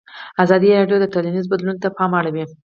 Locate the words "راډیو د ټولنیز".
0.79-1.45